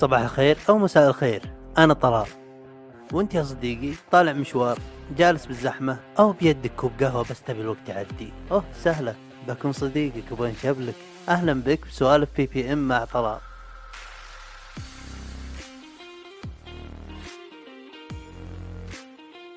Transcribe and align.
صباح 0.00 0.20
الخير 0.20 0.58
أو 0.68 0.78
مساء 0.78 1.08
الخير. 1.08 1.42
أنا 1.78 1.94
طلال. 1.94 2.26
وأنت 3.12 3.34
يا 3.34 3.42
صديقي 3.42 3.94
طالع 4.10 4.32
مشوار 4.32 4.78
جالس 5.16 5.46
بالزحمة 5.46 6.00
أو 6.18 6.32
بيدك 6.32 6.72
كوب 6.76 6.92
قهوة 7.00 7.24
بس 7.30 7.42
تبي 7.42 7.60
الوقت 7.60 7.88
يعدي. 7.88 8.32
أوه 8.50 8.64
سهلة. 8.74 9.14
بكون 9.48 9.72
صديقك 9.72 10.32
وبين 10.32 10.54
شبلك 10.62 10.94
أهلا 11.28 11.52
بك 11.52 11.86
بسوالف 11.86 12.28
بي 12.36 12.46
بي 12.46 12.72
إم 12.72 12.88
مع 12.88 13.04
طلال. 13.04 13.38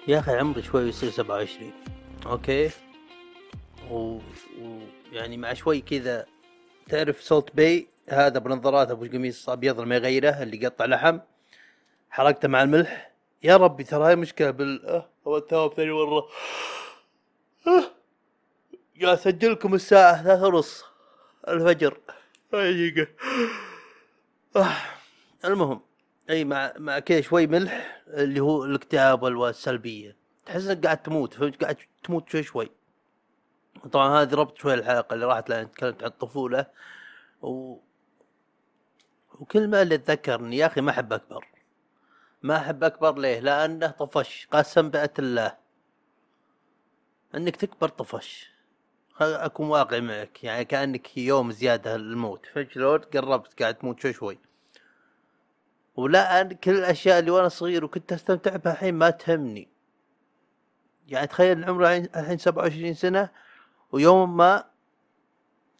يا 0.07 0.19
أخي 0.19 0.31
عمري 0.31 0.63
شوي 0.63 0.89
يصير 0.89 1.11
سبعة 1.11 1.35
وعشرين. 1.35 1.73
أوكي. 2.25 2.69
و... 3.91 3.95
و... 4.61 4.79
يعني 5.11 5.37
مع 5.37 5.53
شوي 5.53 5.81
كذا 5.81 6.25
تعرف 6.89 7.21
سولت 7.21 7.55
باي 7.55 7.92
هذا 8.09 8.39
بنظارات 8.39 8.91
أبو 8.91 9.05
القميص 9.05 9.49
ابيض 9.49 9.81
ما 9.81 9.95
يغيره 9.95 10.43
اللي 10.43 10.63
يقطع 10.63 10.85
لحم. 10.85 11.19
حرقته 12.09 12.47
مع 12.47 12.63
الملح. 12.63 13.11
يا 13.43 13.57
ربي 13.57 13.83
ترى 13.83 14.07
هاي 14.07 14.15
مشكلة 14.15 14.51
بال 14.51 14.85
آه، 14.85 15.09
هو 15.27 15.37
الثواب 15.37 15.73
ثاني 15.73 15.91
مرة. 15.91 16.27
آه. 17.67 17.83
يا 18.95 19.13
اسجل 19.13 19.51
لكم 19.51 19.73
الساعة 19.73 20.23
ثلاثة 20.23 20.47
ونص 20.47 20.83
الفجر. 21.47 21.97
آه. 24.55 24.67
المهم 25.45 25.81
أي 26.29 26.45
مع 26.45 26.73
مع 26.77 26.99
كذا 26.99 27.21
شوي 27.21 27.47
ملح 27.47 28.01
اللي 28.07 28.39
هو 28.39 28.65
الاكتئاب 28.65 29.23
والسلبيه 29.23 30.15
تحس 30.45 30.67
إنك 30.67 30.85
قاعد 30.85 31.03
تموت 31.03 31.33
فهمت 31.33 31.63
قاعد 31.63 31.77
تموت 32.03 32.29
شوي 32.29 32.43
شوي. 32.43 32.69
طبعا 33.91 34.21
هذه 34.21 34.35
ربط 34.35 34.57
شوي 34.57 34.73
الحلقة 34.73 35.13
اللي 35.13 35.25
راحت 35.25 35.49
لأن 35.49 35.71
تكلمت 35.71 36.03
عن 36.03 36.09
الطفوله 36.09 36.65
و... 37.41 37.77
وكلمة 39.39 39.81
اللي 39.81 39.95
اتذكرني 39.95 40.57
يا 40.57 40.65
أخي 40.65 40.81
ما 40.81 40.91
أحب 40.91 41.13
أكبر. 41.13 41.47
ما 42.41 42.57
أحب 42.57 42.83
أكبر 42.83 43.17
ليه؟ 43.19 43.39
لأنه 43.39 43.87
طفش 43.87 44.47
قسم 44.51 44.89
بأت 44.89 45.19
الله. 45.19 45.57
إنك 47.35 47.55
تكبر 47.55 47.89
طفش. 47.89 48.53
أكون 49.21 49.67
واقعي 49.69 50.01
معك 50.01 50.43
يعني 50.43 50.65
كأنك 50.65 51.17
يوم 51.17 51.51
زيادة 51.51 51.97
للموت 51.97 52.45
فهمت 52.45 52.71
شلون؟ 52.71 52.99
قربت 52.99 53.61
قاعد 53.61 53.75
تموت 53.75 53.99
شوي 53.99 54.13
شوي. 54.13 54.39
ولا 55.95 56.43
كل 56.43 56.71
الأشياء 56.71 57.19
اللي 57.19 57.31
وأنا 57.31 57.49
صغير 57.49 57.85
وكنت 57.85 58.13
أستمتع 58.13 58.55
بها 58.55 58.73
الحين 58.73 58.95
ما 58.95 59.09
تهمني. 59.09 59.69
يعني 61.07 61.27
تخيل 61.27 61.63
عمري 61.63 61.97
الحين 61.97 62.37
27 62.37 62.93
سنة 62.93 63.29
ويوم 63.91 64.37
ما 64.37 64.63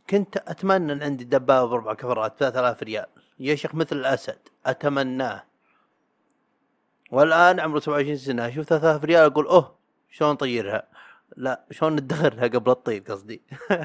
كنت 0.10 0.38
أتمنى 0.38 0.94
إن 0.94 1.04
عندي 1.04 1.24
دبابة 1.24 1.70
بأربع 1.70 1.94
كفرات 1.94 2.38
3000 2.40 2.84
ريال. 2.84 3.06
يا 3.40 3.56
شيخ 3.56 3.76
مثل 3.76 3.96
الأسد 3.96 4.38
أتمناه. 4.66 5.44
والآن 7.12 7.60
عمره 7.60 7.80
27 7.80 8.18
سنة 8.18 8.48
أشوف 8.48 8.66
3000 8.66 9.04
ريال 9.04 9.32
أقول 9.32 9.48
أوه 9.48 9.76
شلون 10.10 10.32
نطيرها 10.32 10.88
لا 11.38 11.64
شلون 11.72 11.94
ندخرها 11.94 12.48
قبل 12.48 12.72
الطير 12.72 13.02
قصدي؟ 13.02 13.42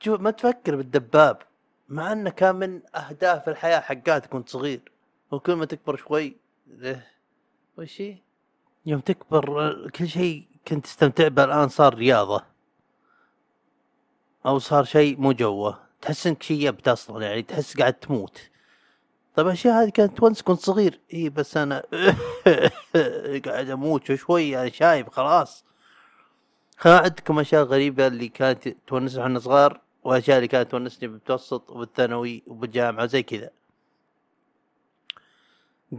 شوف 0.00 0.20
ما 0.20 0.30
تفكر 0.30 0.76
بالدباب 0.76 1.42
مع 1.88 2.12
إنه 2.12 2.30
كان 2.30 2.56
من 2.56 2.80
أهداف 2.94 3.48
الحياة 3.48 3.80
حقاتك 3.80 4.34
وانت 4.34 4.48
صغير. 4.48 4.80
وكل 5.30 5.54
ما 5.54 5.64
تكبر 5.64 5.96
شوي 5.96 6.36
وش 7.78 8.02
يوم 8.86 9.00
تكبر 9.00 9.88
كل 9.88 10.08
شيء 10.08 10.46
كنت 10.68 10.84
تستمتع 10.84 11.28
به 11.28 11.44
الآن 11.44 11.68
صار 11.68 11.94
رياضة. 11.94 12.44
أو 14.46 14.58
صار 14.58 14.84
شيء 14.84 15.20
مو 15.20 15.32
جوه. 15.32 15.91
تحس 16.02 16.26
إنك 16.26 16.42
شيبت 16.42 16.88
أصلا 16.88 17.26
يعني 17.26 17.42
تحس 17.42 17.76
قاعد 17.76 17.92
تموت. 17.94 18.40
طيب 19.36 19.46
الاشياء 19.46 19.82
هذه 19.82 19.88
كانت 19.90 20.22
وانس 20.22 20.42
كنت 20.42 20.60
صغير. 20.60 21.00
إي 21.14 21.28
بس 21.28 21.56
أنا 21.56 21.82
قاعد 23.46 23.70
أموت 23.70 24.12
شوي 24.12 24.50
يعني 24.50 24.70
شايب 24.70 25.08
خلاص. 25.08 25.64
خليني 26.76 26.98
اعدكم 26.98 27.38
أشياء 27.38 27.62
غريبة 27.64 28.06
اللي 28.06 28.28
كانت 28.28 28.68
تونسنا 28.86 29.22
إحنا 29.22 29.38
صغار 29.38 29.80
وأشياء 30.04 30.36
اللي 30.36 30.48
كانت 30.48 30.70
تونسني 30.70 31.08
بالمتوسط 31.08 31.70
وبالثانوي 31.70 32.42
وبالجامعة 32.46 33.06
زي 33.06 33.22
كذا. 33.22 33.50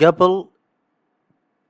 قبل 0.02 0.48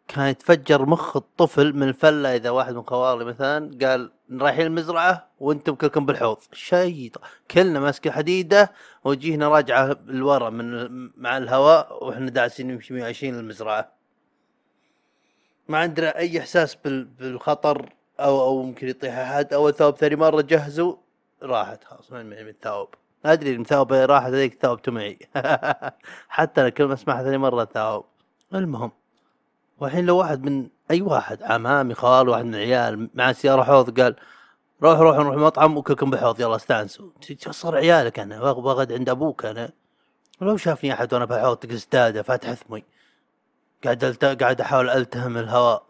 كان 0.07 0.27
يتفجر 0.27 0.85
مخ 0.85 1.17
الطفل 1.17 1.73
من 1.73 1.83
الفلة 1.83 2.35
إذا 2.35 2.49
واحد 2.49 2.73
من 2.73 2.83
خوالي 2.83 3.25
مثلا 3.25 3.77
قال 3.81 4.11
رايحين 4.31 4.65
المزرعة 4.65 5.29
وأنتم 5.39 5.75
كلكم 5.75 6.05
بالحوض 6.05 6.37
شيء 6.53 7.11
كلنا 7.51 7.79
ماسك 7.79 8.09
حديدة 8.09 8.71
وجيهنا 9.03 9.47
راجعة 9.47 9.97
لورا 10.05 10.49
من 10.49 10.87
مع 11.17 11.37
الهواء 11.37 12.05
وإحنا 12.05 12.29
داعسين 12.29 12.67
نمشي 12.67 12.93
120 12.93 13.33
للمزرعة. 13.33 13.93
ما 15.67 15.77
عندنا 15.77 16.17
أي 16.17 16.39
إحساس 16.39 16.75
بالخطر 16.85 17.93
أو 18.19 18.41
أو 18.41 18.63
ممكن 18.63 18.87
يطيح 18.87 19.17
أحد. 19.17 19.53
أو 19.53 19.69
الثوب 19.69 19.97
ثاني 19.97 20.15
مرة 20.15 20.41
جهزوا 20.41 20.95
راحت 21.43 21.83
خلاص 21.83 22.11
من 22.11 22.33
الثوب 22.33 22.89
أدري 23.25 23.55
الثوب 23.55 23.93
راحت 23.93 24.31
هذيك 24.31 24.61
ثوبته 24.61 24.91
معي 24.91 25.19
حتى 26.29 26.61
أنا 26.61 26.69
كل 26.69 26.83
ما 26.83 26.93
أسمعها 26.93 27.23
ثاني 27.23 27.37
مرة 27.37 27.65
ثوب. 27.65 28.05
المهم. 28.53 29.02
والحين 29.79 30.05
لو 30.05 30.17
واحد 30.17 30.43
من 30.43 30.69
أي 30.91 31.01
واحد 31.01 31.43
عمامي 31.43 31.93
خال 31.93 32.29
واحد 32.29 32.45
من 32.45 32.55
العيال 32.55 33.09
مع 33.13 33.31
سيارة 33.33 33.63
حوض 33.63 33.99
قال 33.99 34.15
روح 34.83 34.99
روح 34.99 35.17
نروح 35.17 35.35
مطعم 35.35 35.77
وكلكم 35.77 36.09
بحوض 36.09 36.39
يلا 36.39 36.55
استأنسوا. 36.55 37.09
صار 37.49 37.75
عيالك 37.75 38.19
أنا 38.19 38.53
بغد 38.53 38.91
عند 38.91 39.09
أبوك 39.09 39.45
أنا. 39.45 39.71
لو 40.41 40.57
شافني 40.57 40.93
أحد 40.93 41.13
وأنا 41.13 41.25
بحوض 41.25 41.57
تجلس 41.57 41.87
داده 41.91 42.21
فاتح 42.21 42.53
ثمي 42.53 42.83
قاعد 43.83 44.03
ألت... 44.03 44.25
قاعد 44.25 44.61
أحاول 44.61 44.89
ألتهم 44.89 45.37
الهواء. 45.37 45.85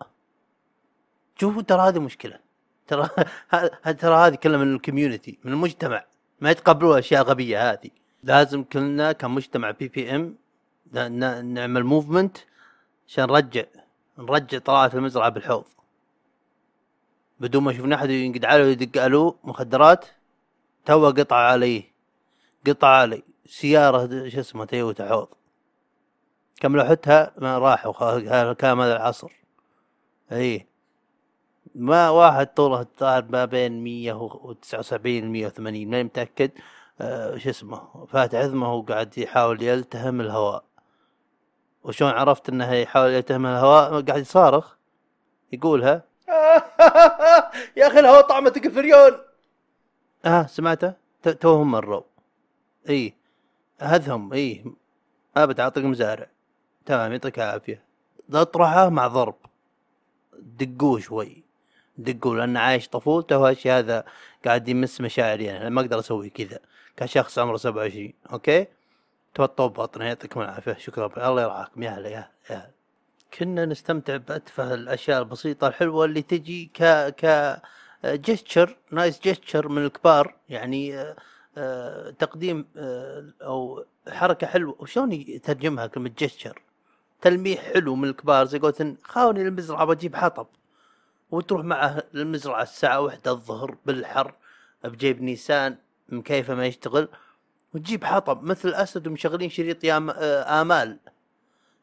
شوفوا 1.40 1.62
ترى 1.62 1.82
هذه 1.82 2.00
مشكلة. 2.00 2.40
ترى 2.88 3.10
ترى 4.02 4.16
هذه 4.16 4.36
كلها 4.36 4.58
من 4.58 4.76
الكوميونتي 4.76 5.40
من 5.44 5.54
المجتمع. 5.54 6.06
ما 6.42 6.52
يتقبلوا 6.52 6.94
الاشياء 6.94 7.22
الغبيه 7.22 7.72
هذه. 7.72 7.90
لازم 8.24 8.64
كلنا 8.64 9.12
كمجتمع 9.12 9.72
بي 9.72 9.88
بي 9.88 10.16
ام 10.16 10.36
نعمل 11.44 11.84
موفمنت 11.84 12.38
عشان 13.08 13.24
نرجع 13.24 13.64
نرجع 14.18 14.58
طلعت 14.58 14.96
المزرعة 14.96 15.30
بالحوض. 15.30 15.66
بدون 17.40 17.64
ما 17.64 17.74
شفنا 17.74 17.96
أحد 17.96 18.10
ينقد 18.10 18.46
عليه 18.46 18.64
ويدق 18.64 19.04
ألو 19.04 19.38
مخدرات 19.44 20.06
تو 20.86 21.08
قطع 21.08 21.36
علي 21.36 21.84
قطع 22.68 22.88
علي 22.88 23.24
سيارة 23.46 24.30
شو 24.30 24.40
اسمه 24.40 24.66
تويوتا 24.66 25.10
حوض. 25.10 25.28
كم 26.60 26.76
لوحتها؟ 26.76 27.32
ما 27.38 27.58
راحوا 27.58 28.54
كان 28.54 28.80
هذا 28.80 28.96
العصر. 28.96 29.32
إي. 30.32 30.68
ما 31.76 32.10
واحد 32.10 32.48
طوله 32.48 32.88
ما 33.02 33.46
بين 33.46 33.84
مية 33.84 34.14
وتسعة 34.14 34.80
وسبعين 34.80 35.30
مية 35.30 35.48
وثمانين. 35.48 35.90
ماني 35.90 36.04
متأكد. 36.04 36.52
آه 37.02 37.38
شو 37.38 37.50
اسمه 37.50 38.06
فاتح 38.06 38.40
عظمه 38.40 38.74
وقاعد 38.74 39.18
يحاول 39.18 39.62
يلتهم 39.62 40.22
الهواء. 40.22 40.64
وشون 41.84 42.10
عرفت 42.10 42.50
إنه 42.50 42.74
يحاول 42.74 43.12
يلتهم 43.12 43.46
الهواء؟ 43.46 44.02
قاعد 44.02 44.22
يصارخ 44.22 44.76
يقولها. 45.52 46.04
يا 47.78 47.88
أخي 47.88 48.00
الهواء 48.00 48.22
طعمه 48.22 48.50
تكفريون 48.50 49.12
آه 50.26 50.46
سمعته؟ 50.46 50.94
توهم 51.40 51.72
مروا. 51.72 52.02
إي 52.90 53.14
هذهم 53.80 54.34
إي. 54.34 54.66
أبد 55.38 55.60
أعطيك 55.60 55.86
مزارع. 55.86 56.28
تمام 56.86 57.12
يعطيك 57.12 57.40
العافية. 57.40 57.84
اطرحه 58.34 58.90
مع 58.90 59.08
ضرب. 59.08 59.36
دقوه 60.40 61.00
شوي. 61.00 61.44
دقوه 61.98 62.38
لأنه 62.38 62.60
عايش 62.60 62.88
طفولته 62.88 63.38
وهالشي 63.38 63.72
هذا 63.72 64.06
قاعد 64.46 64.68
يمس 64.68 65.02
مشاعري 65.02 65.58
أنا. 65.58 65.70
ما 65.70 65.82
أقدر 65.82 66.00
أسوي 66.00 66.30
كذا. 66.30 66.60
كشخص 66.98 67.40
عمره 67.40 67.58
27 67.58 68.14
أوكي؟ 68.34 68.68
توطوا 69.34 69.68
بطنه 69.68 70.06
يعطيكم 70.06 70.42
العافية 70.42 70.74
شكرا 70.74 71.30
الله 71.30 71.42
يرعاكم. 71.42 71.84
يا 71.84 71.90
هلا 71.90 72.10
يا 72.10 72.30
هلا 72.46 72.70
كنا 73.40 73.66
نستمتع 73.66 74.18
بأتفه 74.18 74.74
الأشياء 74.74 75.20
البسيطة 75.20 75.68
الحلوة 75.68 76.06
اللي 76.06 76.22
تجي 76.22 76.72
ك 76.74 76.84
ك 77.16 77.62
جيستشر 78.06 78.78
نايس 78.92 79.20
جيستشر 79.22 79.68
من 79.68 79.86
الكبار. 79.86 80.36
يعني 80.50 80.98
آه، 81.00 81.16
آه، 81.58 82.10
تقديم 82.10 82.66
آه، 82.78 83.26
أو 83.42 83.86
حركة 84.10 84.48
حلوة. 84.48 84.76
وشلون 84.80 85.12
يترجمها 85.12 85.88
كلمة 85.88 86.12
جيستشر 86.18 86.62
تلميح 87.22 87.62
حلو 87.74 87.96
من 87.96 88.10
الكبار 88.10 88.46
زي 88.46 88.60
قلت 88.60 88.96
خاوني 89.04 89.42
المزرعه 89.42 89.86
بجيب 89.86 90.16
حطب. 90.16 90.48
وتروح 91.32 91.64
معه 91.64 92.04
للمزرعه 92.14 92.64
الساعة 92.64 93.02
واحدة 93.02 93.32
الظهر 93.32 93.76
بالحر 93.86 94.34
بجيب 94.84 95.22
نيسان 95.22 95.78
مكيفه 96.10 96.56
ما 96.56 96.66
يشتغل. 96.66 97.08
وتجيب 97.74 98.04
حطب 98.04 98.44
مثل 98.44 98.70
الأسد 98.70 99.08
ومشغلين 99.08 99.50
شريط 99.50 99.84
يا 99.84 100.08
آه، 100.18 100.62
آمال. 100.62 101.00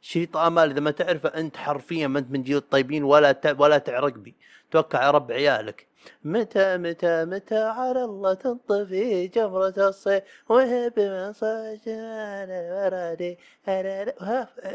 شريط 0.00 0.36
آمال 0.36 0.70
إذا 0.70 0.80
ما 0.80 0.90
تعرفه 0.90 1.28
أنت 1.28 1.56
حرفيا 1.56 2.06
ما 2.06 2.18
أنت 2.18 2.30
من 2.30 2.42
جيل 2.42 2.56
الطيبين 2.56 3.04
ولا 3.04 3.56
ولا 3.58 3.78
تعرق 3.78 4.12
بي. 4.12 4.34
توكل 4.70 4.98
على 4.98 5.10
رب 5.10 5.32
عيالك. 5.32 5.86
متى 6.24 6.76
متى 6.78 7.24
متى 7.24 7.62
على 7.62 8.04
الله 8.04 8.34
تنطفي 8.34 9.28
جمرة 9.28 9.74
الصيف؟ 9.88 10.22
وهب 10.48 11.00
من 11.00 11.32
صاجنا 11.32 12.46
ورادي 12.72 13.38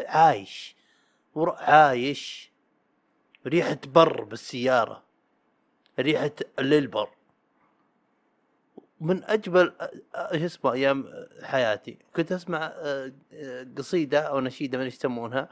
عايش. 0.07 0.75
عايش. 1.57 2.51
ريحة 3.47 3.77
بر 3.85 4.23
بالسيارة. 4.23 5.03
ريحة 5.99 6.31
للبر. 6.59 7.09
من 9.01 9.23
أجمل 9.23 9.73
شو 10.31 10.45
اسمه 10.45 10.73
أيام 10.73 11.05
حياتي. 11.43 11.97
كنت 12.15 12.31
أسمع 12.31 12.73
قصيدة 13.77 14.19
أو 14.19 14.39
نشيدة 14.39 14.77
من 14.77 14.85
يسمونها. 14.85 15.49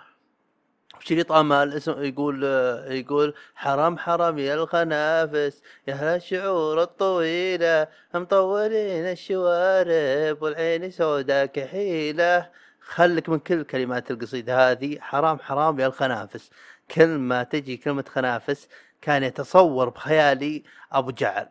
شريط 1.00 1.31
امال 1.31 1.74
اسم 1.74 2.04
يقول 2.04 2.44
يقول 2.88 3.34
حرام 3.56 3.98
حرام 3.98 4.40
يا 4.40 4.56
الخنافس 4.56 5.62
يا 5.88 5.94
أهل 5.94 6.06
الشعور 6.06 6.81
الطويلة 6.84 7.88
مطولين 8.13 9.06
الشوارب 9.06 10.42
والعين 10.42 10.92
سودا 10.92 11.46
كحيلة. 11.46 12.50
خلك 12.81 13.30
من 13.30 13.39
كل 13.39 13.63
كلمات 13.63 14.12
القصيدة 14.12 14.72
هذه 14.72 15.00
حرام 15.00 15.39
حرام 15.39 15.80
يا 15.80 15.88
الخنافس. 15.88 16.50
كل 16.92 17.07
ما 17.07 17.44
تجي 17.44 17.78
كلمة 17.78 18.06
خنافس 18.10 18.68
كان 19.01 19.24
يتصور 19.24 19.89
بخيالي 19.89 20.63
أبو 20.92 21.12
جعل. 21.12 21.50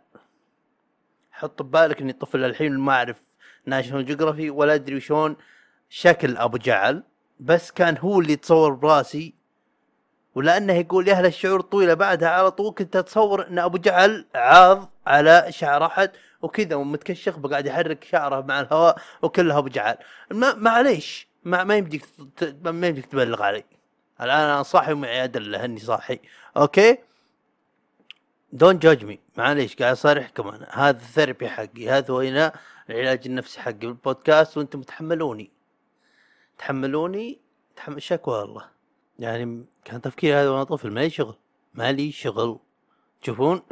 حط 1.33 1.63
ببالك 1.63 2.01
إني 2.01 2.13
طفل 2.13 2.45
الحين 2.45 2.79
ما 2.79 2.93
أعرف 2.93 3.21
ناشونال 3.67 4.07
جيوغرافي 4.07 4.51
ولا 4.51 4.75
أدري 4.75 5.01
شلون 5.01 5.37
شكل 5.89 6.37
أبو 6.37 6.57
جعل 6.57 7.03
بس 7.41 7.71
كان 7.71 7.99
هو 7.99 8.21
اللي 8.21 8.33
يتصور 8.33 8.75
براسي. 8.75 9.35
ولأنه 10.35 10.73
يقول 10.73 11.09
يا 11.09 11.13
أهل 11.15 11.27
الشعور 11.27 11.61
طويلة 11.61 11.95
بعدها 11.95 12.29
على 12.29 12.51
طول 12.51 12.75
كنت 12.75 12.97
أتصور 12.97 13.47
إن 13.49 13.59
أبو 13.59 13.79
جعل 13.79 14.27
عاض 14.35 14.91
على 15.07 15.47
شعر 15.51 15.87
أحد 15.87 16.11
وكذا 16.43 16.77
ومتكشخ 16.77 17.39
قاعد 17.39 17.67
يحرك 17.67 18.05
شعره 18.05 18.41
مع 18.41 18.61
الهواء 18.61 18.99
وكلها 19.23 19.59
أبو 19.59 19.69
جعل. 19.69 19.97
ما 20.31 20.55
معليش 20.55 21.29
ما, 21.45 21.65
ما 21.65 21.77
يمديك 21.77 22.07
ما 22.65 22.87
يمديك 22.87 23.07
تبلغ 23.07 23.43
علي. 23.43 23.65
الآن 24.21 24.39
أنا 24.39 24.63
صاحي 24.63 24.93
ومعي 24.93 25.25
أدلة 25.25 25.65
اني 25.65 25.81
صاحي. 25.81 26.21
أوكي؟ 26.57 26.99
دون 28.53 28.79
جادج 28.79 29.05
مي 29.05 29.19
معليش 29.37 29.77
قاعد 29.77 29.93
أصارح 29.93 30.29
كمان. 30.29 30.67
هذا 30.71 30.97
الثيرابي 30.97 31.49
حقي. 31.49 31.89
هذا 31.89 32.15
هنا 32.15 32.53
العلاج 32.91 33.21
النفسي 33.27 33.61
حقي 33.61 33.73
بالبودكاست 33.73 34.59
وأنتم 34.59 34.83
تحملوني. 34.83 35.51
تحملوني؟ 36.59 37.41
تحمل 37.77 38.03
شكوى 38.03 38.39
والله 38.39 38.65
يعني 39.19 39.65
كان 39.85 40.01
تفكيري 40.01 40.35
هذا 40.35 40.51
وأنا 40.51 40.65
طفل 40.65 40.91
مالي 40.91 41.11
شغل. 41.11 41.37
مالي 41.75 42.13
شغل. 42.13 42.59
تشوفون 43.23 43.63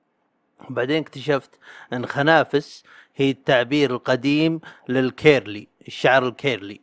بعدين 0.70 1.02
اكتشفت 1.02 1.50
أن 1.92 2.06
خنافس 2.06 2.84
هي 3.16 3.30
التعبير 3.30 3.90
القديم 3.90 4.60
للكيرلي 4.88 5.68
الشعر 5.86 6.28
الكيرلي. 6.28 6.80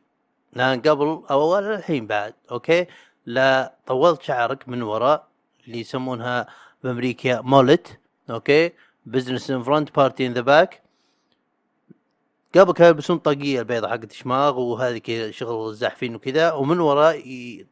لأن 0.54 0.82
قبل 0.82 1.24
أو 1.32 1.60
الحين 1.60 2.08
بعد 2.08 2.34
أوكي؟ 2.52 2.88
لا 3.26 3.76
طولت 3.88 4.22
شعرك 4.22 4.70
من 4.70 4.82
وراء 4.82 5.28
اللي 5.68 5.80
يسمونها 5.80 6.48
بأمريكا. 6.86 7.42
مولت 7.42 8.00
أوكي؟ 8.30 8.72
بزنس 9.06 9.52
ان 9.52 9.64
فرونت 9.64 9.96
بارتي 9.96 10.28
ان 10.28 10.34
ذا 10.34 10.42
باك 10.42 10.84
قبل 12.56 12.74
كانوا 12.74 12.90
يلبسون 12.90 13.18
طاقية 13.18 13.60
البيضة 13.60 13.88
حقت 13.88 14.12
شماغ 14.12 14.60
وهذه 14.60 14.98
كذا 14.98 15.32
شغل 15.32 15.70
الزحفين 15.70 16.16
وكذا. 16.16 16.52
ومن 16.52 16.80
وراء 16.80 17.24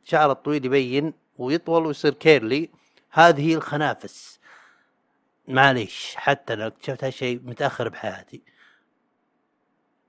شعر 0.06 0.32
الطويل 0.32 0.66
يبين 0.66 1.14
ويطول 1.38 1.86
ويصير 1.86 2.14
كيرلي. 2.14 2.70
هذه 3.12 3.50
هي 3.50 3.56
الخنافس. 3.56 4.40
معليش 5.48 6.16
حتى 6.16 6.56
لو 6.56 6.68
اكتشفت 6.68 7.04
هالشيء 7.04 7.42
متأخر 7.44 7.90
بحياتي. 7.90 8.42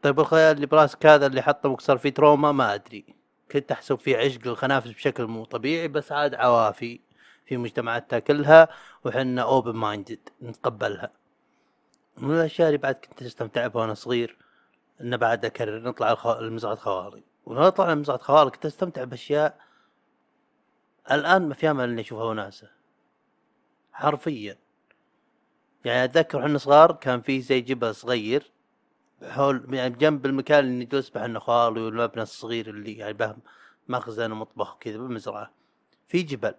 طيب 0.03 0.21
الخيال 0.21 0.57
اللي 0.57 0.67
براسك 0.67 1.07
هذا 1.07 1.27
اللي 1.27 1.43
حطه 1.43 1.69
وصار 1.69 1.99
فيه 1.99 2.11
تروما 2.11 2.53
ما 2.53 2.75
أدري. 2.75 3.05
كنت 3.53 3.73
أحسب 3.73 3.99
فيه 3.99 4.17
عشق 4.17 4.49
للخنافس 4.49 4.91
بشكل 4.91 5.25
مو 5.27 5.45
طبيعي 5.45 5.89
بس 5.89 6.13
عاد 6.13 6.35
عوافي. 6.35 7.01
في 7.47 7.57
مجتمعاتنا 7.57 8.19
كلها 8.19 8.69
وحنا 9.05 9.43
اوبن 9.43 9.73
مايندد 9.77 10.29
نتقبلها. 10.43 11.11
من 12.19 12.31
الأشياء 12.35 12.69
اللي 12.69 12.79
بعد 12.79 12.95
كنت 12.95 13.23
أستمتع 13.23 13.67
بها 13.67 13.81
وأنا 13.83 13.95
صغير 13.95 14.37
إنه 15.01 15.17
بعد 15.17 15.45
أكرر 15.45 15.83
نطلع 15.83 16.13
الخ... 16.13 16.27
المزرعة 16.27 16.75
خوالي 16.75 17.23
ونطلع 17.47 17.93
المزرعة 17.93 18.19
خوالي 18.19 18.51
كنت 18.51 18.67
أستمتع 18.67 19.05
بأشياء 19.05 19.59
الآن 21.11 21.49
ما 21.49 21.55
في 21.55 21.71
امل 21.71 21.89
إني 21.89 22.01
أشوفها 22.01 22.25
وناسة. 22.25 22.71
حرفيا. 23.93 24.59
يعني 25.85 26.05
أتذكر 26.05 26.41
إحنا 26.41 26.59
صغار 26.59 26.93
كان 26.93 27.21
في 27.21 27.41
زي 27.41 27.61
جبل 27.61 27.95
صغير 27.95 28.53
حول 29.23 29.75
يعني 29.75 29.97
جنب 29.97 30.27
المكان 30.27 30.65
اللي 30.65 30.85
نجلس 30.85 31.11
به 31.11 31.23
إحنا 31.23 31.41
خوالي 31.41 31.81
والمبنى 31.81 32.23
الصغير 32.23 32.71
اللي 32.71 32.93
يعني 32.93 33.13
به 33.13 33.37
مخزن 33.89 34.33
ومطبخ 34.33 34.75
وكذا 34.75 34.99
بالمزرعة. 34.99 35.51
في 36.07 36.23
جبل. 36.23 36.55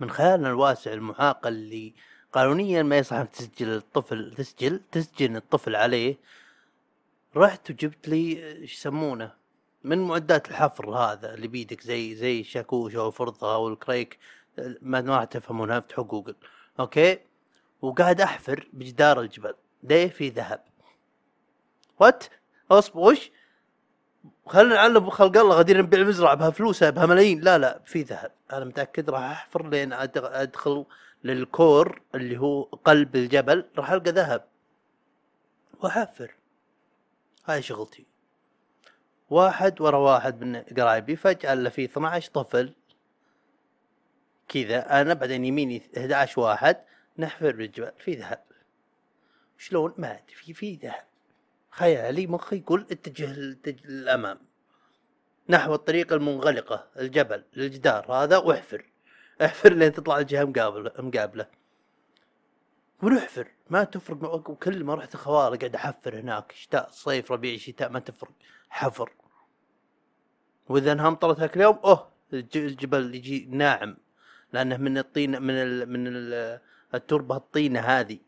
من 0.00 0.10
خيالنا 0.10 0.48
الواسع 0.48 0.92
المعاق 0.92 1.46
اللي 1.46 1.94
قانونيا 2.32 2.82
ما 2.82 2.98
يصح 2.98 3.16
انك 3.16 3.30
تسجل 3.30 3.76
الطفل 3.76 4.34
تسجل 4.36 4.80
تسجن 4.92 5.36
الطفل 5.36 5.76
عليه 5.76 6.16
رحت 7.36 7.70
وجبت 7.70 8.08
لي 8.08 8.52
إيش 8.52 8.74
يسمونه؟ 8.74 9.32
من 9.84 9.98
معدات 9.98 10.50
الحفر 10.50 10.90
هذا 10.90 11.34
اللي 11.34 11.48
بيدك 11.48 11.80
زي 11.80 12.14
زي 12.14 12.40
الشاكوش 12.40 12.96
أو 12.96 13.08
الفرضه 13.08 13.54
أو 13.54 13.68
الكريك 13.68 14.18
ما 14.58 15.00
ما 15.00 15.16
راح 15.16 15.24
تفهمونها 15.24 15.78
افتحوا 15.78 16.04
جوجل 16.04 16.34
أوكي. 16.80 17.18
وقاعد 17.82 18.20
أحفر 18.20 18.68
بجدار 18.72 19.20
الجبل 19.20 19.54
ليه 19.82 20.08
في 20.08 20.28
ذهب. 20.28 20.64
وات 22.00 22.24
أصبر 22.70 23.00
وش؟ 23.00 23.30
خلينا 24.46 24.74
نعلم 24.74 25.10
خلق 25.10 25.38
الله 25.38 25.56
غادرين 25.56 25.82
نبيع 25.82 26.00
المزرعة 26.00 26.34
بها 26.34 26.50
فلوس 26.50 26.84
بها 26.84 27.06
ملايين. 27.06 27.40
لا 27.40 27.58
لا 27.58 27.80
في 27.84 28.02
ذهب. 28.02 28.32
أنا 28.52 28.64
متأكد 28.64 29.10
راح 29.10 29.22
أحفر 29.22 29.68
لين 29.68 29.92
أدخل 29.92 30.84
للكور 31.24 32.00
اللي 32.14 32.38
هو 32.38 32.62
قلب 32.62 33.16
الجبل 33.16 33.64
راح 33.78 33.90
ألقى 33.90 34.10
ذهب. 34.10 34.44
وأحفر. 35.82 36.34
هاي 37.46 37.62
شغلتي. 37.62 38.06
واحد 39.30 39.80
ورا 39.80 39.98
واحد 39.98 40.44
من 40.44 40.62
قرايبي 40.62 41.16
فجأة 41.16 41.52
الا 41.52 41.70
في 41.70 41.84
12 41.84 42.30
طفل. 42.30 42.74
كذا. 44.48 45.00
أنا 45.00 45.14
بعدين 45.14 45.44
يميني 45.44 45.82
11 45.98 46.40
واحد. 46.40 46.76
نحفر 47.18 47.52
بالجبل. 47.52 47.92
في 47.98 48.14
ذهب. 48.14 48.42
شلون؟ 49.58 49.94
ما 49.98 50.12
أدري. 50.12 50.34
في 50.34 50.52
في 50.52 50.74
ذهب. 50.74 51.04
خيالي 51.76 52.26
مخي 52.26 52.56
يقول 52.56 52.86
اتجه 52.90 53.32
للأمام. 53.66 54.38
نحو 55.48 55.74
الطريق 55.74 56.12
المنغلقة 56.12 56.86
الجبل 56.98 57.44
الجدار 57.56 58.12
هذا 58.12 58.36
واحفر. 58.36 58.86
احفر 59.44 59.72
لين 59.72 59.92
تطلع 59.92 60.18
الجهة 60.18 60.44
مقابلة. 60.44 60.92
مقابلة 60.98 61.46
ونحفر 63.02 63.48
ما 63.70 63.84
تفرق 63.84 64.50
وكل 64.50 64.84
ما 64.84 64.94
رحت 64.94 65.16
خوارق 65.16 65.58
قاعد 65.58 65.74
أحفر 65.74 66.20
هناك. 66.20 66.52
شتاء 66.52 66.88
صيف 66.90 67.32
ربيع 67.32 67.56
شتاء 67.58 67.88
ما 67.90 67.98
تفرق. 67.98 68.32
حفر. 68.68 69.12
وإذا 70.68 70.92
انها 70.92 71.08
امطرت 71.08 71.40
هاك 71.40 71.56
اليوم 71.56 71.78
أوه 71.84 72.08
الج- 72.32 72.56
الجبل 72.56 73.14
يجي 73.14 73.46
ناعم. 73.50 73.96
لأنه 74.52 74.76
من 74.76 74.98
الطين 74.98 75.42
من 75.42 75.54
ال 75.54 75.92
من 75.92 76.06
ال 76.06 76.60
التربة 76.94 77.36
الطينة 77.36 77.80
هذه. 77.80 78.18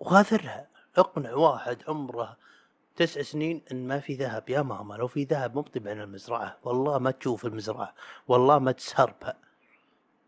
وغاثرها 0.00 0.71
اقنع 0.98 1.34
واحد 1.34 1.82
عمره 1.88 2.36
تسع 2.96 3.22
سنين 3.22 3.62
إن 3.72 3.88
ما 3.88 4.00
في 4.00 4.14
ذهب. 4.14 4.50
يا 4.50 4.62
ماما 4.62 4.94
لو 4.94 5.06
في 5.06 5.24
ذهب 5.24 5.54
مو 5.54 5.64
عن 5.86 6.00
المزرعة. 6.00 6.58
والله 6.64 6.98
ما 6.98 7.10
تشوف 7.10 7.46
المزرعة. 7.46 7.94
والله 8.28 8.58
ما 8.58 8.72
تسهربها. 8.72 9.36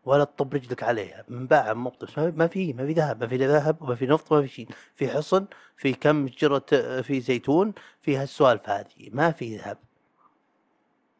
ولا 0.05 0.23
تطب 0.23 0.53
رجلك 0.53 0.83
عليها. 0.83 1.25
منباعة 1.29 1.73
مبطل 1.73 2.07
ما 2.17 2.33
ما 2.37 2.47
في 2.47 2.73
ما 2.73 2.85
في 2.85 2.93
ذهب. 2.93 3.21
ما 3.21 3.27
في 3.27 3.37
ذهب 3.37 3.81
وما 3.81 3.95
في 3.95 4.05
نفط 4.05 4.33
ما 4.33 4.41
في 4.41 4.47
شيء. 4.47 4.67
في 4.95 5.09
حصن 5.09 5.45
في 5.77 5.93
كم 5.93 6.27
شجرة 6.27 6.65
آه، 6.73 7.01
في 7.01 7.21
زيتون 7.21 7.73
في 8.01 8.17
هالسوالف 8.17 8.69
هذه. 8.69 9.09
ما 9.11 9.31
في 9.31 9.57
ذهب. 9.57 9.77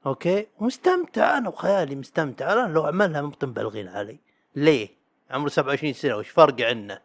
okay؟ 0.05 0.47
ومستمتع 0.59 1.37
أنا 1.37 1.49
وخيالي 1.49 1.95
مستمتع. 1.95 2.53
أنا 2.53 2.73
لو 2.73 2.83
عملها 2.83 3.21
ممكن 3.21 3.47
مبالغين 3.47 3.87
علي. 3.87 4.19
ليه؟ 4.55 4.89
عمره 5.31 5.49
27 5.49 5.93
سنة. 5.93 6.15
وش 6.15 6.29
فرق 6.29 6.61
عنه 6.61 6.99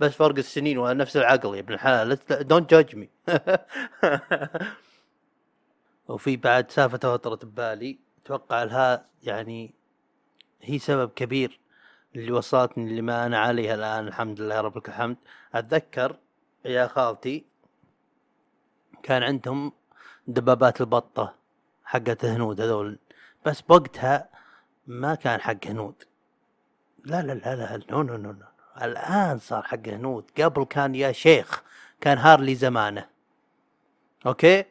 بس 0.00 0.12
فرق 0.12 0.36
السنين 0.36 0.78
ونفس 0.78 1.16
العقل 1.16 1.54
يا 1.54 1.60
ابن 1.60 1.74
الحلال. 1.74 2.18
don't 2.30 2.70
judge 2.70 2.96
me 2.96 3.08
وفي 6.08 6.36
بعد 6.36 6.70
سالفة 6.70 6.98
خطرت 6.98 7.44
ببالي. 7.44 7.98
أتوقع 8.22 8.62
لها 8.62 9.04
يعني 9.22 9.74
هي 10.62 10.78
سبب 10.78 11.10
كبير 11.10 11.60
اللي 12.16 12.32
وصلتني 12.32 12.98
لما 13.00 13.26
أنا 13.26 13.38
عليه 13.38 13.74
الآن 13.74 14.08
الحمد 14.08 14.40
لله 14.40 14.60
رب 14.60 14.76
لك 14.78 14.88
الحمد. 14.88 15.16
أتذكر 15.54 16.16
يا 16.64 16.86
خالتي 16.86 17.44
كان 19.02 19.22
عندهم 19.22 19.72
دبابات 20.26 20.80
البطة 20.80 21.34
حقت 21.84 22.24
هنود 22.24 22.60
هذول. 22.60 22.98
بس 23.46 23.60
بوقتها 23.60 24.28
ما 24.86 25.14
كان 25.14 25.40
حق 25.40 25.66
هنود. 25.66 26.04
لا 27.04 27.22
لا 27.22 27.32
لا 27.32 27.56
لا 27.56 27.80
no 27.90 28.02
no, 28.02 28.16
no. 28.16 28.34
الآن 28.82 29.38
صار 29.38 29.62
حق 29.62 29.88
هنود. 29.88 30.24
قبل 30.40 30.64
كان 30.64 30.94
يا 30.94 31.12
شيخ 31.12 31.62
كان 32.00 32.18
هارلي 32.18 32.54
زمانه. 32.54 33.08
okay؟ 34.26 34.64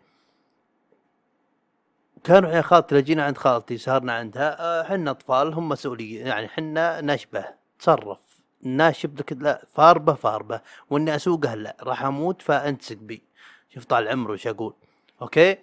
كانوا 2.24 2.50
يا 2.50 2.62
خالتي 2.62 3.02
جينا 3.02 3.24
عند 3.24 3.38
خالتي 3.38 3.78
سهرنا 3.78 4.14
عندها. 4.14 4.58
آه، 4.60 4.84
حنا 4.84 5.12
أطفال 5.12 5.54
هم 5.54 5.70
مسؤولين 5.70 6.28
يعني 6.28 6.48
حنا 6.48 7.02
نشبه 7.02 7.46
تصرف. 7.80 8.20
ناشب 8.62 9.20
لك 9.20 9.34
لا 9.34 9.66
فاربه 9.74 10.14
فاربه. 10.14 10.62
وإني 10.90 11.16
أسوقه 11.16 11.54
لا 11.56 11.78
راح 11.84 12.04
أموت 12.04 12.42
فانت 12.42 12.94
بي. 12.94 13.24
شوف 13.70 13.86
طال 13.86 14.08
عمره 14.08 14.34
إيش 14.34 14.48
أقول. 14.48 14.74
أوكي؟ 15.22 15.58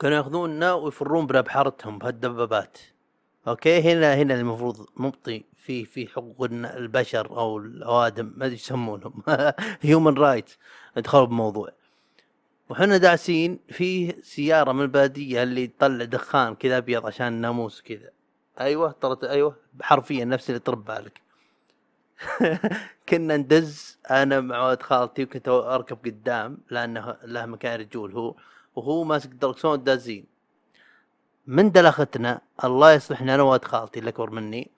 كانوا 0.00 0.16
يأخذوننا 0.16 0.72
ويفرون 0.72 1.26
بابحارتهم 1.26 1.98
بهالدبابات. 1.98 2.78
okay 3.48 3.80
هنا 3.80 4.14
هنا 4.14 4.34
المفروض 4.34 4.86
مبطي 4.96 5.44
في 5.56 5.84
في 5.84 6.06
حقوق 6.06 6.44
البشر 6.52 7.38
أو 7.38 7.58
الأوادم 7.58 8.32
ما 8.36 8.44
أدري 8.46 8.54
يسمونهم. 8.56 9.22
human 9.80 10.14
right 10.14 10.50
ادخلوا 10.96 11.24
بموضوع. 11.24 11.68
وحنا 12.68 12.96
داعسين 12.96 13.58
في 13.68 14.22
سيارة 14.22 14.72
من 14.72 14.82
البادية 14.82 15.42
اللي 15.42 15.66
تطلع 15.66 16.04
دخان 16.04 16.54
كذا 16.54 16.78
أبيض 16.78 17.06
عشان 17.06 17.26
الناموس 17.28 17.82
كذا. 17.82 18.10
أيوه 18.60 18.92
طرت 18.92 19.24
أيوه 19.24 19.56
حرفيا 19.82 20.24
نفس 20.24 20.50
اللي 20.50 20.60
طرا 20.60 20.84
ببالك 20.84 21.20
كنا 23.08 23.36
ندز 23.36 23.98
أنا 24.10 24.40
مع 24.40 24.68
ولد 24.68 24.82
خالتي 24.82 25.22
وكنت 25.22 25.48
أركب 25.48 25.98
قدام 26.06 26.58
لأنه 26.70 27.16
له 27.24 27.46
مكان 27.46 27.80
رجول 27.80 28.12
هو 28.12 28.34
وهو 28.76 29.04
ماسك 29.04 29.30
دركسون 29.30 29.84
دازين 29.84 30.26
من 31.46 31.72
دلختنا 31.72 32.40
الله 32.64 32.92
يصلحنا 32.92 33.34
أنا 33.34 33.42
وولد 33.42 33.64
خالتي 33.64 33.98
اللي 33.98 34.10
اكبر 34.10 34.30
مني. 34.30 34.70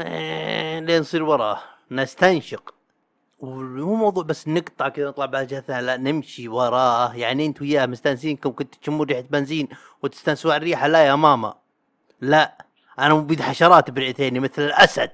إيه، 0.00 0.80
لين 0.80 1.00
نصير 1.00 1.22
وراه. 1.22 1.58
نستنشق. 1.90 2.74
ومو 3.38 3.94
موضوع 3.94 4.24
بس 4.24 4.48
نقطع 4.48 4.88
كذا 4.88 5.08
نطلع 5.08 5.26
بهجتها 5.26 5.82
لا 5.82 5.96
نمشي 5.96 6.48
وراه. 6.48 7.14
يعني 7.14 7.46
أنت 7.46 7.62
وياه 7.62 7.86
مستانسينكم 7.86 8.52
كنت 8.52 8.74
تشمون 8.74 9.06
ريحة 9.06 9.20
بنزين 9.20 9.68
وتستانسوا 10.02 10.52
على 10.52 10.58
الريحة؟ 10.58 10.86
لا 10.86 11.06
يا 11.06 11.14
ماما. 11.14 11.54
لا. 12.20 12.66
أنا 12.98 13.14
مبيد 13.14 13.40
حشرات 13.40 13.90
برئتيني 13.90 14.40
مثل 14.40 14.62
الأسد. 14.62 15.12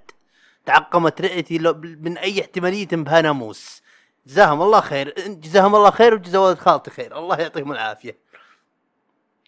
تعقمت 0.66 1.20
رئتي 1.20 1.58
من 2.00 2.18
أي 2.18 2.40
احتمالية 2.40 2.88
بها 2.92 3.20
ناموس 3.20 3.82
جزاهم 4.26 4.62
الله 4.62 4.80
خير. 4.80 5.14
جزاهم 5.28 5.76
الله 5.76 5.90
خير 5.90 6.14
وجزا 6.14 6.54
خالتي 6.54 6.90
خير. 6.90 7.18
الله 7.18 7.36
يعطيهم 7.36 7.72
العافية. 7.72 8.31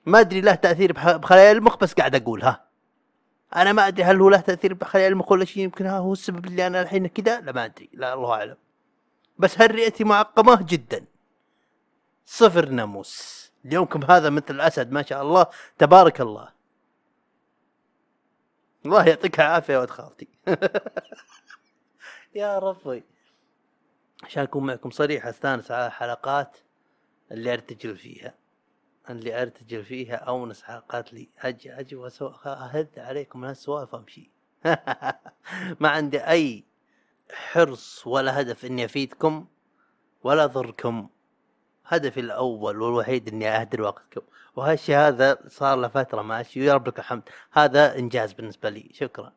ما 0.06 0.20
أدري 0.20 0.40
له 0.40 0.54
تأثير 0.54 0.92
بخلايا 0.92 1.52
المخ 1.52 1.76
بس 1.76 1.92
قاعد 1.94 2.14
أقول 2.14 2.42
ها. 2.42 2.64
أنا 3.56 3.72
ما 3.72 3.88
أدري 3.88 4.04
هل 4.04 4.20
هو 4.20 4.30
له 4.30 4.40
تأثير 4.40 4.74
بخلايا 4.74 5.08
المخ 5.08 5.32
ولا 5.32 5.44
شيء 5.44 5.62
يمكن 5.62 5.86
هو 5.86 6.12
السبب 6.12 6.46
اللي 6.46 6.66
أنا 6.66 6.82
الحين 6.82 7.06
كذا 7.06 7.40
لا 7.40 7.52
ما 7.52 7.64
أدري 7.64 7.90
لا 7.92 8.14
الله 8.14 8.32
أعلم. 8.32 8.56
بس 9.38 9.60
هالرئتي 9.60 10.04
معقمة 10.04 10.62
جدا. 10.62 11.04
صفر 12.26 12.68
ناموس. 12.68 13.44
اليومكم 13.64 14.04
هذا 14.04 14.30
مثل 14.30 14.54
الأسد 14.54 14.92
ما 14.92 15.02
شاء 15.02 15.22
الله. 15.22 15.46
تبارك 15.78 16.20
الله. 16.20 16.48
الله 18.86 19.08
يعطيك 19.08 19.40
العافية 19.40 19.78
ولد 19.78 19.90
خالتي 19.90 20.28
يا 22.34 22.58
ربي. 22.58 23.02
عشان 24.24 24.42
أكون 24.42 24.66
معكم 24.66 24.90
صريح 24.90 25.26
استانس 25.26 25.70
على 25.70 25.86
الحلقات 25.86 26.56
اللي 27.32 27.52
أرتجل 27.52 27.96
فيها. 27.96 28.34
اللي 29.10 29.42
أرتجل 29.42 29.84
فيها 29.84 30.16
اونس 30.16 30.62
حلقات 30.62 31.12
لي 31.12 31.28
أجي 31.38 31.72
أجي 31.72 31.96
واهد 31.96 32.88
عليكم 32.96 33.40
من 33.40 33.48
هالسوالف 33.48 33.94
امشي 33.94 34.30
ما 35.80 35.88
عندي 35.88 36.18
أي 36.18 36.64
حرص 37.32 38.06
ولا 38.06 38.40
هدف 38.40 38.64
إني 38.64 38.84
أفيدكم 38.84 39.46
ولا 40.24 40.44
أضركم. 40.44 41.08
هدفي 41.86 42.20
الأول 42.20 42.82
والوحيد 42.82 43.28
إني 43.28 43.48
أهدر 43.48 43.82
وقتكم. 43.82 44.20
وهالشيء 44.56 44.96
هذا 44.96 45.38
صار 45.48 45.78
له 45.78 45.88
فترة 45.88 46.22
ماشي 46.22 46.60
ويا 46.60 46.74
رب 46.74 46.88
لك 46.88 46.98
الحمد. 46.98 47.22
هذا 47.52 47.98
إنجاز 47.98 48.32
بالنسبة 48.32 48.70
لي. 48.70 48.90
شكرا. 48.92 49.32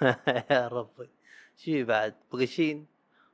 يا 0.50 0.68
ربي. 0.68 1.10
شي 1.56 1.84
بعد؟ 1.84 2.14
بغشين؟ 2.32 2.86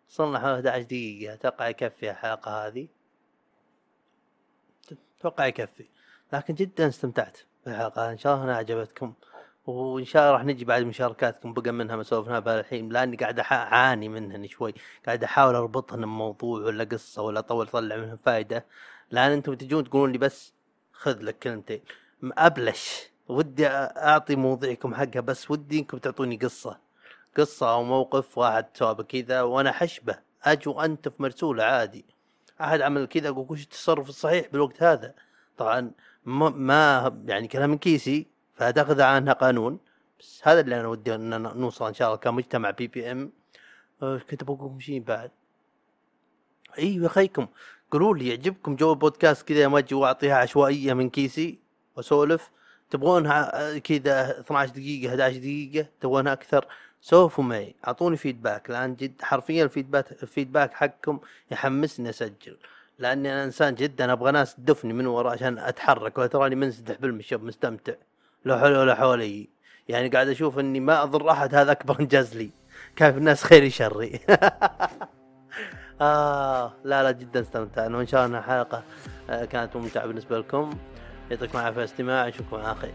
وصلنا 0.09 0.39
حوالي 0.39 0.69
11 0.69 0.83
دقيقة. 0.83 1.35
أتوقع 1.35 1.69
يكفي 1.69 2.11
الحلقة 2.11 2.67
هذه. 2.67 2.89
أتوقع 5.21 5.47
يكفي. 5.47 5.87
لكن 6.33 6.55
جدا 6.55 6.89
استمتعت 6.89 7.39
بالحلقة. 7.67 8.13
إن 8.13 8.19
شاء 8.19 8.35
الله 8.35 8.45
انها 8.45 8.57
عجبتكم 8.57 9.15
وإن 9.67 10.05
شاء 10.05 10.23
الله 10.23 10.33
راح 10.33 10.45
نجي 10.45 10.65
بعد 10.65 10.83
مشاركاتكم. 10.83 11.53
بقى 11.55 11.73
منها 11.73 11.97
ما 11.97 12.03
سولفناها 12.03 12.39
بهالحين 12.39 12.89
لأني 12.89 13.17
قاعد 13.17 13.41
أعاني 13.41 14.09
منهن 14.09 14.49
شوي. 14.49 14.75
قاعد 15.07 15.25
أحاول 15.25 15.55
أربطهن 15.55 16.01
بموضوع 16.01 16.61
ولا 16.61 16.85
قصة 16.85 17.23
ولا 17.23 17.39
اطول 17.39 17.67
اطلع 17.67 17.97
منهم 17.97 18.19
فائده 18.25 18.67
لأن 19.11 19.33
أنتم 19.33 19.55
تجون 19.55 19.85
تقولون 19.85 20.13
لي 20.13 20.19
بس 20.19 20.53
خذ 20.93 21.23
لك 21.23 21.39
كلمتين. 21.39 21.81
أبلش. 22.23 23.11
ودي 23.29 23.67
أعطي 23.67 24.37
موضوعكم 24.37 24.95
حقها 24.95 25.21
بس 25.21 25.51
ودي 25.51 25.79
إنكم 25.79 25.99
تعطوني 25.99 26.37
قصة. 26.37 26.79
قصة 27.37 27.73
أو 27.73 27.83
موقف 27.83 28.39
واحد 28.39 28.67
سوى 28.75 28.95
كذا 28.95 29.43
وأنا 29.43 29.73
حشبة. 29.73 30.19
أجي 30.45 30.71
وانتف 30.71 31.13
مرسوله 31.19 31.65
عادي. 31.65 32.05
أحد 32.61 32.81
عمل 32.81 33.07
كذا 33.07 33.29
أقول 33.29 33.47
وش 33.51 33.63
التصرف 33.63 34.09
الصحيح 34.09 34.47
بالوقت 34.53 34.83
هذا؟ 34.83 35.15
طبعا 35.57 35.91
ما 36.25 37.21
يعني 37.27 37.49
كلام 37.49 37.71
من 37.71 37.79
كيسي 37.79 38.27
فتاخذ 38.55 39.01
عنها 39.01 39.33
قانون. 39.33 39.79
بس 40.21 40.41
هذا 40.45 40.61
اللي 40.61 40.81
أنا 40.81 40.89
ودي 40.89 41.15
إن 41.15 41.43
نوصل 41.43 41.87
إن 41.87 41.95
شاء 41.95 42.09
الله 42.09 42.19
كمجتمع 42.19 42.71
BBM. 42.71 43.33
أه، 44.03 44.21
كنت 44.31 44.45
بقول 44.45 44.83
شيء 44.83 45.01
بعد. 45.01 45.31
أيوه 46.79 47.09
خيكم 47.09 47.47
قولوا 47.91 48.17
لي 48.17 48.29
يعجبكم 48.29 48.77
جو 48.77 48.93
البودكاست 48.93 49.49
كذا 49.49 49.69
ما 49.69 49.79
أجي 49.79 49.95
وأعطيها 49.95 50.37
عشوائية 50.37 50.93
من 50.93 51.11
كيسي 51.11 51.59
وأسولف. 51.97 52.51
تبغونها 52.91 53.79
كذا 53.79 54.41
12 54.41 54.73
دقيقة 54.73 55.11
11 55.11 55.37
دقيقة 55.37 55.89
تبغونها 56.01 56.33
أكثر؟ 56.33 56.67
سولفوا 57.01 57.45
معي 57.45 57.75
أعطوني 57.87 58.17
فيدباك 58.17 58.71
لأن 58.71 58.95
جد 58.95 59.23
حرفيا 59.23 59.65
الفيدباك 59.65 60.23
الفيدباك 60.23 60.75
حقكم 60.75 61.19
يحمسني 61.51 62.11
أسجل. 62.11 62.57
لأني 62.99 63.33
أنا 63.33 63.45
إنسان 63.45 63.75
جدا 63.75 64.13
أبغى 64.13 64.33
ناس 64.33 64.55
تدفني 64.55 64.93
من 64.93 65.07
ورا 65.07 65.31
عشان 65.31 65.59
أتحرك. 65.59 66.19
وتراني 66.19 66.55
منسدح 66.55 66.97
بالمشب 67.01 67.43
مستمتع. 67.43 67.93
لا 68.45 68.61
حول 68.61 68.77
ولا 68.77 68.95
حولي 68.95 69.49
يعني 69.89 70.09
قاعد 70.09 70.29
أشوف 70.29 70.59
إني 70.59 70.81
ما 70.81 71.03
أضر 71.03 71.31
أحد 71.31 71.55
هذا 71.55 71.73
أكبر 71.73 72.01
إنجاز 72.01 72.37
لي. 72.37 72.51
كيف 72.97 73.17
الناس 73.17 73.45
خيري 73.45 73.71
شري 73.71 74.21
آه 76.01 76.73
لا 76.85 77.03
لا 77.03 77.11
جدا 77.11 77.41
استمتعنا 77.41 77.99
وإن 77.99 78.07
شاء 78.07 78.27
الله 78.27 78.39
الحلقة 78.39 78.83
آه، 79.31 79.45
كانت 79.45 79.77
ممتعة 79.77 80.07
بالنسبة 80.07 80.39
لكم. 80.39 80.71
يعطيكم 81.31 81.59
العافية 81.59 81.85
استماع 81.85 82.29
نشوفكم 82.29 82.57
على 82.57 82.75
خير. 82.75 82.95